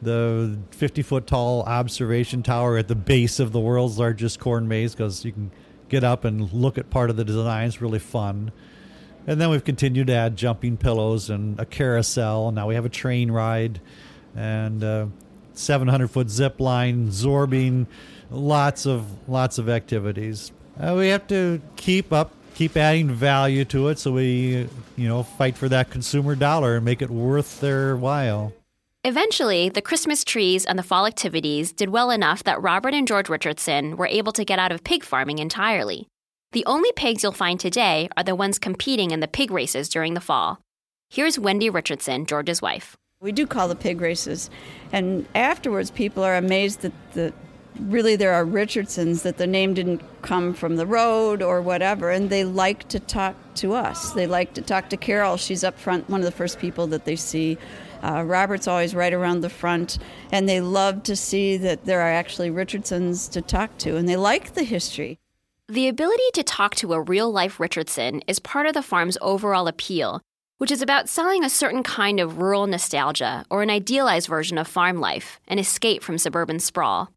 the 0.00 0.56
50 0.70 1.02
foot 1.02 1.26
tall 1.26 1.64
observation 1.64 2.44
tower 2.44 2.78
at 2.78 2.86
the 2.86 2.94
base 2.94 3.40
of 3.40 3.50
the 3.50 3.58
world's 3.58 3.98
largest 3.98 4.38
corn 4.38 4.68
maze 4.68 4.94
because 4.94 5.24
you 5.24 5.32
can 5.32 5.50
get 5.88 6.04
up 6.04 6.24
and 6.24 6.52
look 6.52 6.78
at 6.78 6.90
part 6.90 7.10
of 7.10 7.16
the 7.16 7.24
design. 7.24 7.66
It's 7.66 7.82
really 7.82 7.98
fun. 7.98 8.52
And 9.26 9.40
then 9.40 9.50
we've 9.50 9.64
continued 9.64 10.06
to 10.06 10.12
add 10.12 10.36
jumping 10.36 10.76
pillows 10.76 11.28
and 11.28 11.58
a 11.58 11.66
carousel. 11.66 12.52
Now 12.52 12.68
we 12.68 12.76
have 12.76 12.84
a 12.84 12.88
train 12.88 13.32
ride 13.32 13.80
and 14.36 14.80
a 14.84 15.10
700 15.54 16.08
foot 16.08 16.30
zip 16.30 16.60
line, 16.60 17.08
zorbing, 17.08 17.88
lots 18.30 18.86
of 18.86 19.28
lots 19.28 19.58
of 19.58 19.68
activities. 19.68 20.52
Uh, 20.82 20.96
we 20.96 21.08
have 21.08 21.26
to 21.28 21.60
keep 21.76 22.12
up, 22.12 22.32
keep 22.56 22.76
adding 22.76 23.08
value 23.08 23.64
to 23.64 23.86
it, 23.88 24.00
so 24.00 24.12
we 24.12 24.68
you 24.96 25.08
know 25.08 25.22
fight 25.22 25.56
for 25.56 25.68
that 25.68 25.90
consumer 25.90 26.34
dollar 26.34 26.76
and 26.76 26.84
make 26.84 27.00
it 27.00 27.10
worth 27.10 27.60
their 27.60 27.96
while. 27.96 28.52
Eventually, 29.04 29.68
the 29.68 29.82
Christmas 29.82 30.24
trees 30.24 30.64
and 30.64 30.78
the 30.78 30.82
fall 30.82 31.06
activities 31.06 31.72
did 31.72 31.90
well 31.90 32.10
enough 32.10 32.42
that 32.44 32.60
Robert 32.60 32.94
and 32.94 33.06
George 33.06 33.28
Richardson 33.28 33.96
were 33.96 34.06
able 34.06 34.32
to 34.32 34.44
get 34.44 34.58
out 34.58 34.72
of 34.72 34.82
pig 34.82 35.04
farming 35.04 35.38
entirely. 35.38 36.08
The 36.50 36.64
only 36.66 36.92
pigs 36.92 37.22
you'll 37.22 37.32
find 37.32 37.58
today 37.58 38.08
are 38.16 38.24
the 38.24 38.34
ones 38.34 38.58
competing 38.58 39.12
in 39.12 39.20
the 39.20 39.28
pig 39.28 39.50
races 39.50 39.88
during 39.88 40.14
the 40.14 40.20
fall. 40.20 40.60
Here's 41.10 41.38
Wendy 41.38 41.70
Richardson, 41.70 42.26
George's 42.26 42.60
wife. 42.60 42.96
We 43.20 43.30
do 43.30 43.46
call 43.46 43.68
the 43.68 43.76
pig 43.76 44.00
races, 44.00 44.50
and 44.90 45.26
afterwards, 45.34 45.92
people 45.92 46.24
are 46.24 46.36
amazed 46.36 46.80
that 46.80 46.92
the 47.12 47.32
really 47.78 48.16
there 48.16 48.32
are 48.32 48.44
Richardsons 48.44 49.22
that 49.22 49.38
the 49.38 49.46
name 49.46 49.74
didn't 49.74 50.02
come 50.22 50.54
from 50.54 50.76
the 50.76 50.86
road 50.86 51.42
or 51.42 51.60
whatever, 51.60 52.10
and 52.10 52.30
they 52.30 52.44
like 52.44 52.88
to 52.88 53.00
talk 53.00 53.34
to 53.56 53.74
us. 53.74 54.12
They 54.12 54.26
like 54.26 54.54
to 54.54 54.62
talk 54.62 54.90
to 54.90 54.96
Carol. 54.96 55.36
She's 55.36 55.64
up 55.64 55.78
front, 55.78 56.08
one 56.08 56.20
of 56.20 56.24
the 56.24 56.32
first 56.32 56.58
people 56.58 56.86
that 56.88 57.04
they 57.04 57.16
see. 57.16 57.58
Uh, 58.02 58.22
Robert's 58.24 58.66
always 58.66 58.94
right 58.94 59.12
around 59.12 59.40
the 59.40 59.48
front, 59.48 59.98
and 60.32 60.48
they 60.48 60.60
love 60.60 61.02
to 61.04 61.14
see 61.14 61.56
that 61.58 61.84
there 61.84 62.00
are 62.00 62.10
actually 62.10 62.50
Richardsons 62.50 63.28
to 63.28 63.40
talk 63.40 63.78
to, 63.78 63.96
and 63.96 64.08
they 64.08 64.16
like 64.16 64.54
the 64.54 64.64
history. 64.64 65.18
The 65.68 65.88
ability 65.88 66.30
to 66.34 66.42
talk 66.42 66.74
to 66.76 66.92
a 66.92 67.00
real 67.00 67.30
life 67.30 67.60
Richardson 67.60 68.20
is 68.26 68.40
part 68.40 68.66
of 68.66 68.74
the 68.74 68.82
farm's 68.82 69.16
overall 69.22 69.68
appeal, 69.68 70.20
which 70.58 70.72
is 70.72 70.82
about 70.82 71.08
selling 71.08 71.44
a 71.44 71.50
certain 71.50 71.82
kind 71.82 72.18
of 72.18 72.38
rural 72.38 72.66
nostalgia 72.66 73.44
or 73.48 73.62
an 73.62 73.70
idealized 73.70 74.28
version 74.28 74.58
of 74.58 74.66
farm 74.66 75.00
life, 75.00 75.40
an 75.46 75.58
escape 75.58 76.02
from 76.02 76.18
suburban 76.18 76.58
sprawl. 76.58 77.08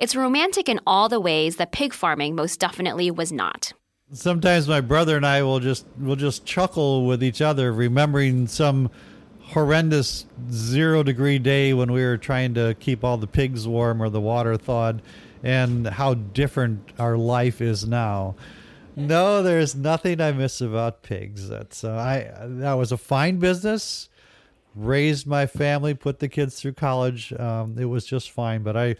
It's 0.00 0.16
romantic 0.16 0.70
in 0.70 0.80
all 0.86 1.10
the 1.10 1.20
ways 1.20 1.56
that 1.56 1.72
pig 1.72 1.92
farming 1.92 2.34
most 2.34 2.58
definitely 2.58 3.10
was 3.10 3.30
not. 3.30 3.74
Sometimes 4.12 4.66
my 4.66 4.80
brother 4.80 5.14
and 5.14 5.26
I 5.26 5.42
will 5.42 5.60
just 5.60 5.84
will 5.98 6.16
just 6.16 6.46
chuckle 6.46 7.04
with 7.04 7.22
each 7.22 7.42
other, 7.42 7.70
remembering 7.70 8.46
some 8.46 8.90
horrendous 9.42 10.24
zero 10.50 11.02
degree 11.02 11.38
day 11.38 11.74
when 11.74 11.92
we 11.92 12.02
were 12.02 12.16
trying 12.16 12.54
to 12.54 12.74
keep 12.80 13.04
all 13.04 13.18
the 13.18 13.26
pigs 13.26 13.68
warm 13.68 14.02
or 14.02 14.08
the 14.08 14.22
water 14.22 14.56
thawed 14.56 15.02
and 15.42 15.86
how 15.86 16.14
different 16.14 16.92
our 16.98 17.18
life 17.18 17.60
is 17.60 17.86
now. 17.86 18.34
No, 18.96 19.42
there's 19.42 19.74
nothing 19.74 20.18
I 20.18 20.32
miss 20.32 20.62
about 20.62 21.02
pigs. 21.02 21.46
That's 21.46 21.84
uh, 21.84 21.92
I 21.92 22.32
that 22.42 22.72
was 22.72 22.90
a 22.90 22.96
fine 22.96 23.36
business. 23.36 24.08
Raised 24.74 25.26
my 25.26 25.46
family, 25.46 25.92
put 25.92 26.20
the 26.20 26.28
kids 26.28 26.58
through 26.58 26.72
college. 26.72 27.34
Um, 27.34 27.76
it 27.78 27.84
was 27.84 28.06
just 28.06 28.30
fine. 28.30 28.62
But 28.62 28.78
I, 28.78 28.96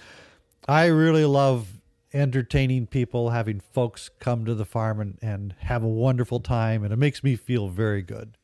I 0.69 0.87
really 0.87 1.25
love 1.25 1.81
entertaining 2.13 2.87
people, 2.87 3.31
having 3.31 3.61
folks 3.61 4.11
come 4.19 4.45
to 4.45 4.55
the 4.55 4.65
farm 4.65 5.01
and, 5.01 5.19
and 5.23 5.55
have 5.61 5.83
a 5.83 5.89
wonderful 5.89 6.41
time, 6.41 6.85
and 6.85 6.93
it 6.93 6.97
makes 6.97 7.23
me 7.23 7.37
feel 7.37 7.69
very 7.69 8.03
good. 8.03 8.37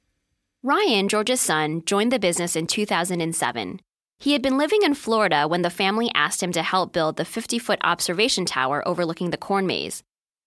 Ryan, 0.62 1.08
George's 1.08 1.40
son, 1.40 1.84
joined 1.84 2.12
the 2.12 2.18
business 2.18 2.56
in 2.56 2.66
2007. 2.66 3.80
He 4.18 4.32
had 4.32 4.42
been 4.42 4.56
living 4.56 4.82
in 4.82 4.94
Florida 4.94 5.46
when 5.46 5.62
the 5.62 5.70
family 5.70 6.10
asked 6.14 6.42
him 6.42 6.52
to 6.52 6.62
help 6.62 6.92
build 6.92 7.16
the 7.16 7.24
50 7.24 7.58
foot 7.58 7.78
observation 7.82 8.46
tower 8.46 8.86
overlooking 8.88 9.30
the 9.30 9.36
corn 9.36 9.66
maze. 9.66 10.02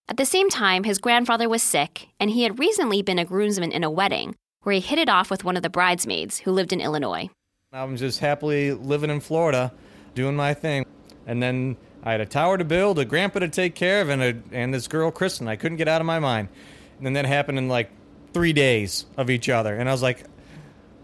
At 0.08 0.16
the 0.16 0.26
same 0.26 0.50
time, 0.50 0.84
his 0.84 0.98
grandfather 0.98 1.48
was 1.48 1.62
sick, 1.62 2.08
and 2.18 2.30
he 2.30 2.42
had 2.42 2.58
recently 2.58 3.00
been 3.00 3.18
a 3.18 3.24
groomsman 3.24 3.70
in 3.70 3.84
a 3.84 3.90
wedding 3.90 4.34
where 4.62 4.74
he 4.74 4.80
hit 4.80 4.98
it 4.98 5.08
off 5.08 5.30
with 5.30 5.44
one 5.44 5.56
of 5.56 5.62
the 5.62 5.70
bridesmaids 5.70 6.40
who 6.40 6.50
lived 6.50 6.72
in 6.72 6.80
Illinois. 6.80 7.30
I'm 7.72 7.96
just 7.96 8.18
happily 8.18 8.72
living 8.72 9.10
in 9.10 9.20
Florida, 9.20 9.72
doing 10.14 10.34
my 10.34 10.52
thing. 10.52 10.84
And 11.30 11.40
then 11.40 11.76
I 12.02 12.10
had 12.10 12.20
a 12.20 12.26
tower 12.26 12.58
to 12.58 12.64
build, 12.64 12.98
a 12.98 13.04
grandpa 13.04 13.38
to 13.38 13.48
take 13.48 13.76
care 13.76 14.00
of, 14.00 14.08
and, 14.08 14.20
a, 14.20 14.34
and 14.50 14.74
this 14.74 14.88
girl, 14.88 15.12
Kristen. 15.12 15.46
I 15.46 15.54
couldn't 15.54 15.78
get 15.78 15.86
out 15.86 16.00
of 16.00 16.06
my 16.06 16.18
mind. 16.18 16.48
And 16.96 17.06
then 17.06 17.12
that 17.12 17.24
happened 17.24 17.56
in 17.56 17.68
like 17.68 17.88
three 18.32 18.52
days 18.52 19.06
of 19.16 19.30
each 19.30 19.48
other. 19.48 19.72
And 19.76 19.88
I 19.88 19.92
was 19.92 20.02
like, 20.02 20.24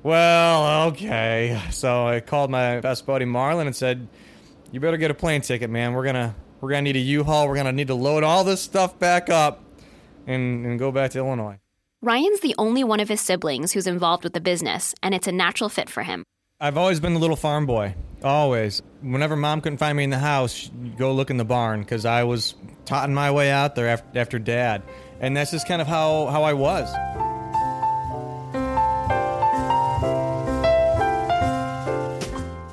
well, 0.03 0.89
okay. 0.89 1.63
So 1.71 2.09
I 2.09 2.19
called 2.19 2.51
my 2.51 2.81
best 2.81 3.07
buddy 3.07 3.25
Marlon 3.25 3.67
and 3.67 3.77
said, 3.77 4.09
you 4.73 4.81
better 4.81 4.97
get 4.97 5.13
a 5.13 5.15
plane 5.15 5.43
ticket, 5.43 5.71
man. 5.71 5.93
We're 5.93 6.05
gonna 6.05 6.35
we're 6.61 6.71
gonna 6.71 6.83
need 6.83 6.97
a 6.97 7.01
U-Haul. 7.01 7.47
We're 7.47 7.55
gonna 7.55 7.71
need 7.71 7.87
to 7.87 7.95
load 7.95 8.25
all 8.25 8.43
this 8.43 8.61
stuff 8.61 8.99
back 8.99 9.31
up 9.31 9.63
and, 10.27 10.67
and 10.67 10.77
go 10.77 10.91
back 10.91 11.13
to 11.13 11.19
Illinois. 11.19 11.61
Ryan's 12.03 12.41
the 12.41 12.57
only 12.59 12.83
one 12.83 12.99
of 12.99 13.09
his 13.09 13.21
siblings 13.21 13.71
who's 13.71 13.87
involved 13.87 14.25
with 14.25 14.33
the 14.33 14.41
business, 14.41 14.93
and 15.05 15.15
it's 15.15 15.29
a 15.29 15.33
natural 15.33 15.71
fit 15.71 15.89
for 15.89 16.03
him. 16.03 16.25
I've 16.59 16.79
always 16.79 17.01
been 17.01 17.13
the 17.13 17.21
little 17.21 17.37
farm 17.37 17.67
boy. 17.67 17.95
Always. 18.25 18.81
Whenever 19.03 19.37
mom 19.37 19.61
couldn't 19.61 19.77
find 19.77 19.95
me 19.95 20.05
in 20.05 20.11
the 20.11 20.19
house, 20.19 20.71
go 20.97 21.13
look 21.13 21.29
in 21.29 21.37
the 21.37 21.45
barn 21.45 21.81
because 21.81 22.07
I 22.07 22.25
was 22.25 22.55
totting 22.87 23.15
my 23.15 23.31
way 23.31 23.51
out 23.51 23.75
there 23.75 23.89
after, 23.89 24.19
after 24.19 24.39
dad. 24.39 24.83
And 25.21 25.37
that's 25.37 25.51
just 25.51 25.69
kind 25.69 25.83
of 25.83 25.87
how, 25.87 26.29
how 26.29 26.45
I 26.45 26.55
was. 26.55 26.91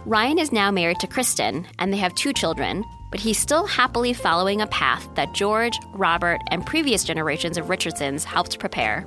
Ryan 0.06 0.40
is 0.40 0.54
now 0.54 0.72
married 0.72 1.02
to 1.02 1.08
Kristen, 1.08 1.68
and 1.78 1.92
they 1.92 1.98
have 1.98 2.16
two 2.16 2.32
children, 2.32 2.86
but 3.12 3.20
he's 3.20 3.38
still 3.38 3.66
happily 3.66 4.14
following 4.14 4.62
a 4.62 4.68
path 4.68 5.10
that 5.16 5.34
George, 5.34 5.78
Robert, 5.94 6.40
and 6.52 6.66
previous 6.66 7.04
generations 7.04 7.58
of 7.58 7.68
Richardsons 7.68 8.24
helped 8.24 8.60
prepare. 8.60 9.06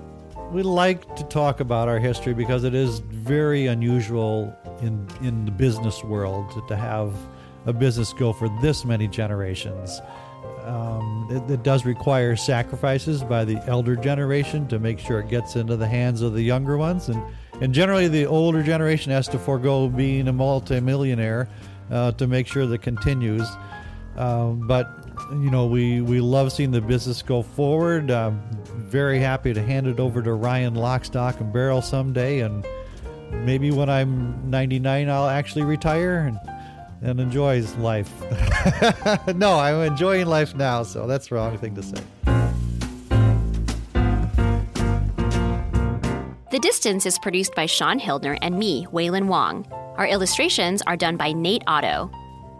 We 0.53 0.63
like 0.63 1.17
to 1.17 1.25
talk 1.25 1.61
about 1.61 1.89
our 1.89 1.99
history 1.99 2.33
because 2.33 2.63
it 2.65 2.75
is 2.75 3.01
very 3.01 3.67
unusual 3.67 4.57
in 4.81 5.09
in 5.23 5.45
the 5.45 5.51
business 5.51 6.05
world 6.05 6.63
to 6.69 6.77
have 6.77 7.15
a 7.67 7.73
business 7.73 8.13
go 8.13 8.33
for 8.33 8.49
this 8.63 8.85
many 8.85 9.09
generations. 9.09 10.01
Um, 10.63 11.29
it, 11.31 11.51
it 11.51 11.63
does 11.63 11.85
require 11.85 12.37
sacrifices 12.37 13.23
by 13.23 13.45
the 13.45 13.57
elder 13.67 13.97
generation 13.97 14.67
to 14.69 14.79
make 14.79 14.99
sure 14.99 15.21
it 15.21 15.29
gets 15.29 15.57
into 15.57 15.77
the 15.77 15.87
hands 15.87 16.23
of 16.23 16.33
the 16.33 16.43
younger 16.43 16.77
ones, 16.77 17.09
and 17.09 17.21
and 17.61 17.75
generally 17.75 18.07
the 18.07 18.27
older 18.27 18.63
generation 18.63 19.11
has 19.11 19.27
to 19.29 19.39
forego 19.39 19.89
being 19.89 20.29
a 20.29 20.33
multimillionaire 20.33 21.49
uh, 21.91 22.13
to 22.13 22.27
make 22.27 22.47
sure 22.47 22.67
that 22.67 22.83
continues. 22.83 23.49
Um, 24.17 24.67
but 24.67 25.06
you 25.31 25.51
know, 25.51 25.67
we 25.67 26.01
we 26.01 26.21
love 26.21 26.53
seeing 26.53 26.71
the 26.71 26.81
business 26.81 27.23
go 27.23 27.43
forward. 27.43 28.11
I'm 28.11 28.41
very 28.77 29.19
happy 29.19 29.53
to 29.53 29.63
hand 29.63 29.87
it 29.87 30.01
over 30.01 30.23
to 30.23 30.33
Ryan 30.33 30.75
Lockstock 30.75 31.41
and 31.41 31.53
Barrel 31.53 31.83
someday, 31.83 32.41
and 32.41 32.67
maybe 33.31 33.71
when 33.71 33.89
I'm 33.89 34.51
99, 34.51 35.09
I'll 35.09 35.29
actually 35.29 35.65
retire 35.65 36.21
and 36.21 36.39
and 37.03 37.21
enjoy 37.21 37.63
life. 37.79 38.11
no, 39.35 39.59
I'm 39.59 39.83
enjoying 39.83 40.27
life 40.27 40.55
now, 40.55 40.83
so 40.83 41.07
that's 41.07 41.29
the 41.29 41.35
wrong 41.35 41.59
thing 41.59 41.75
to 41.75 41.83
say. 41.83 42.03
The 46.51 46.61
Distance 46.61 47.05
is 47.05 47.19
produced 47.19 47.55
by 47.55 47.67
Shaun 47.67 48.01
Hildner 48.01 48.39
and 48.41 48.59
me, 48.59 48.87
Wailin 48.87 49.27
Wong. 49.27 49.67
Our 49.97 50.07
illustrations 50.07 50.81
are 50.87 50.97
done 50.97 51.17
by 51.17 51.33
Nate 51.33 51.63
Otto. 51.67 52.11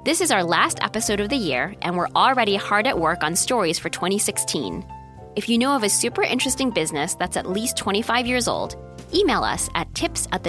This 0.07 0.21
is 0.21 0.31
our 0.31 0.45
last 0.45 0.79
episode 0.83 1.19
of 1.19 1.31
the 1.31 1.37
year, 1.37 1.75
and 1.83 1.97
we're 1.97 2.07
already 2.15 2.55
hard 2.55 2.87
at 2.87 2.97
work 2.97 3.25
on 3.25 3.35
stories 3.35 3.77
for 3.77 3.89
2016. 3.89 4.87
If 5.35 5.49
you 5.49 5.59
know 5.59 5.75
of 5.75 5.83
a 5.83 5.89
super 5.89 6.23
interesting 6.23 6.71
business 6.71 7.17
that's 7.17 7.37
at 7.37 7.51
least 7.51 7.77
25 7.77 8.25
years 8.25 8.47
old, 8.47 8.77
email 9.13 9.43
us 9.43 9.69
at 9.75 9.93
tips 9.97 10.29
at 10.31 10.47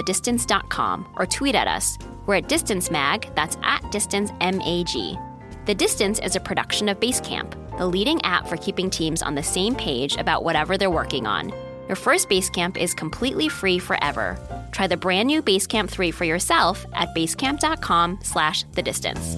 or 1.16 1.26
tweet 1.26 1.56
at 1.56 1.66
us. 1.66 1.98
We're 2.26 2.36
at 2.36 2.48
Distance 2.48 2.88
Mag, 2.92 3.34
that's 3.34 3.56
at 3.64 3.82
Distance 3.90 4.30
MAG. 4.40 5.18
The 5.66 5.74
Distance 5.74 6.20
is 6.20 6.36
a 6.36 6.40
production 6.40 6.88
of 6.88 7.00
Basecamp, 7.00 7.78
the 7.78 7.86
leading 7.86 8.22
app 8.22 8.46
for 8.46 8.58
keeping 8.58 8.88
teams 8.88 9.22
on 9.22 9.34
the 9.34 9.42
same 9.42 9.74
page 9.74 10.14
about 10.18 10.44
whatever 10.44 10.78
they're 10.78 10.88
working 10.88 11.26
on. 11.26 11.52
Your 11.88 11.96
first 11.96 12.30
Basecamp 12.30 12.76
is 12.76 12.94
completely 12.94 13.48
free 13.48 13.80
forever. 13.80 14.38
Try 14.70 14.86
the 14.86 14.96
brand 14.96 15.26
new 15.26 15.42
Basecamp 15.42 15.88
3 15.88 16.10
for 16.10 16.24
yourself 16.24 16.86
at 16.94 17.14
basecamp.com 17.14 18.20
slash 18.22 18.64
the 18.72 18.82
distance. 18.82 19.36